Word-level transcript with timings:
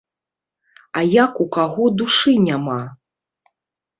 А 1.01 1.01
як 1.25 1.31
у 1.43 1.45
каго 1.57 1.85
душы 1.99 2.33
няма? 2.47 2.81